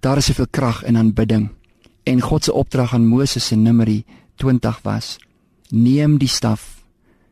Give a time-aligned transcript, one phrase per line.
[0.00, 1.48] Daar is soveel krag in aanbidding.
[2.02, 5.18] En God se opdrag aan Moses in Numeri 20 was:
[5.68, 6.84] Neem die staf,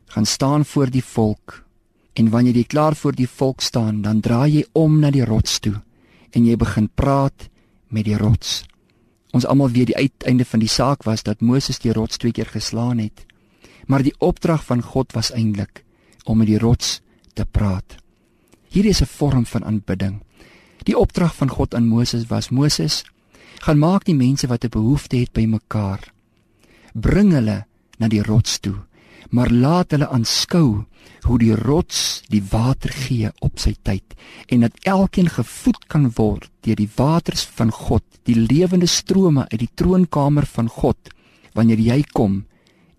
[0.06, 1.64] gaan staan voor die volk
[2.12, 5.58] en wanneer jy klaar voor die volk staan, dan draai jy om na die rots
[5.60, 5.74] toe
[6.30, 7.48] en jy begin praat
[7.92, 8.64] met die rots.
[9.36, 12.48] Ons almal weet die uiteinde van die saak was dat Moses die rots twee keer
[12.48, 13.26] geslaan het.
[13.86, 15.84] Maar die opdrag van God was eintlik
[16.24, 17.00] om met die rots
[17.34, 18.00] te praat.
[18.68, 20.25] Hier is 'n vorm van aanbidding.
[20.86, 23.02] Die opdrag van God aan Moses was: Moses,
[23.66, 26.12] gaan maak die mense wat 'n behoefte het bymekaar.
[26.94, 27.66] Bring hulle
[27.98, 28.86] na die rots toe,
[29.30, 30.84] maar laat hulle aanskou
[31.26, 34.14] hoe die rots die water gee op sy tyd
[34.46, 39.58] en dat elkeen gevoed kan word deur die waters van God, die lewende strome uit
[39.58, 41.10] die troonkamer van God
[41.54, 42.44] wanneer jy kom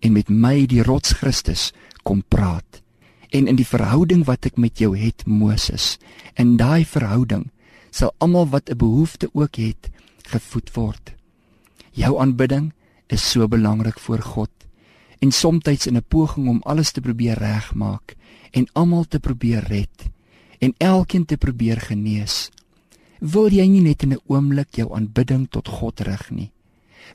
[0.00, 2.82] en met my die rots Christus kom praat.
[3.30, 5.98] En in die verhouding wat ek met jou het Moses,
[6.34, 7.50] in daai verhouding
[7.90, 9.90] sal almal wat 'n behoefte ook het,
[10.28, 11.14] gevoed word.
[11.92, 12.72] Jou aanbidding
[13.06, 14.50] is so belangrik voor God
[15.18, 18.16] en soms in 'n poging om alles te probeer regmaak
[18.50, 20.10] en almal te probeer red
[20.58, 22.50] en elkeen te probeer genees.
[23.18, 26.52] Wil jy nie net in 'n oomblik jou aanbidding tot God rig nie?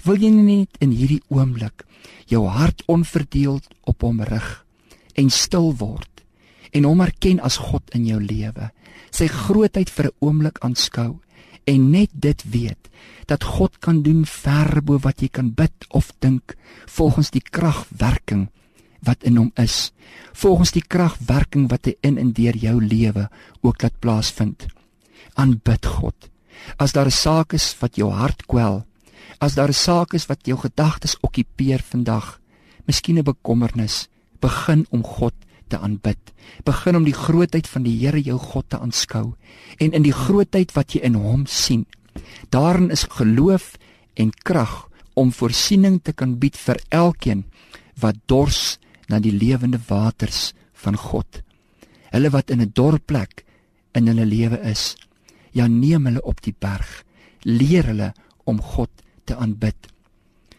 [0.03, 1.85] Wil jy nie net in hierdie oomblik
[2.25, 4.65] jou hart onverdeeld op hom rig
[5.13, 6.12] en stil word
[6.73, 8.71] en hom erken as God in jou lewe?
[9.11, 11.19] Sy grootheid vir 'n oomblik aanskou
[11.63, 12.89] en net dit weet
[13.25, 18.49] dat God kan doen ver bo wat jy kan bid of dink volgens die kragwerking
[19.03, 19.91] wat in hom is
[20.33, 23.29] volgens die kragwerking wat hy in en deur jou lewe
[23.61, 24.67] ook laat plaasvind
[25.39, 26.29] aanbid God
[26.77, 28.85] as daar 'n saak is wat jou hart kwel
[29.39, 32.39] as daar 'n saak is wat jou gedagtes okkupeer vandag
[32.87, 34.07] miskien 'n bekommernis
[34.39, 35.33] begin om God
[35.67, 36.33] te aanbid.
[36.65, 39.33] Begin om die grootheid van die Here jou God te aanskou
[39.77, 41.85] en in die grootheid wat jy in hom sien.
[42.49, 43.73] Daarin is geloof
[44.13, 47.45] en krag om voorsiening te kan bied vir elkeen
[48.01, 48.77] wat dors
[49.09, 51.41] na die lewende waters van God.
[52.13, 53.45] Hulle wat in 'n dorp plek
[53.93, 54.95] in hulle lewe is,
[55.51, 57.03] ja neem hulle op die berg.
[57.41, 58.89] Leer hulle om God
[59.25, 59.75] te aanbid.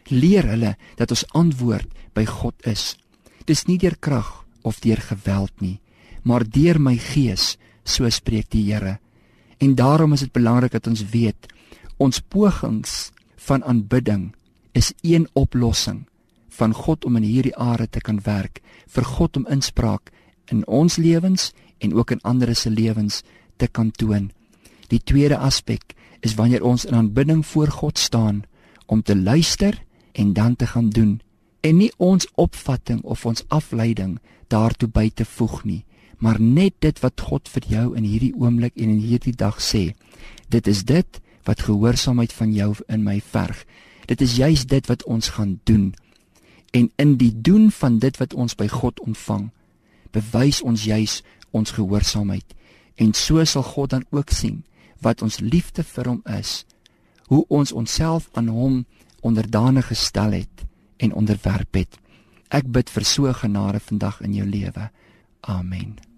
[0.09, 2.97] Leer hulle dat ons antwoord by God is.
[3.45, 5.79] Dis nie deur krag of deur geweld nie,
[6.25, 7.55] maar deur my gees,
[7.85, 8.99] so spreek die Here.
[9.61, 11.53] En daarom is dit belangrik dat ons weet
[12.03, 13.13] ons pogings
[13.47, 14.33] van aanbidding
[14.73, 16.07] is een oplossing
[16.49, 20.11] van God om in hierdie aarde te kan werk, vir God om inspraak
[20.51, 23.23] in ons lewens en ook in ander se lewens
[23.57, 24.31] te kan toon.
[24.89, 28.45] Die tweede aspek is wanneer ons in aanbidding voor God staan
[28.87, 29.83] om te luister
[30.13, 31.21] en dan te gaan doen
[31.65, 34.19] en nie ons opvatting of ons afleiding
[34.53, 35.83] daartoe by te voeg nie,
[36.21, 39.95] maar net dit wat God vir jou in hierdie oomblik en in hierdie dag sê.
[40.53, 43.65] Dit is dit wat gehoorsaamheid van jou in my verg.
[44.07, 45.95] Dit is juis dit wat ons gaan doen.
[46.73, 49.49] En in die doen van dit wat ons by God ontvang,
[50.13, 52.55] bewys ons juis ons gehoorsaamheid.
[53.01, 54.63] En so sal God dan ook sien
[55.01, 56.65] wat ons liefde vir hom is,
[57.33, 58.85] hoe ons onsself aan hom
[59.25, 60.65] onderdanig gestel het
[60.97, 61.99] en onderwerp het.
[62.55, 64.91] Ek bid vir so genade vandag in jou lewe.
[65.41, 66.14] Amen.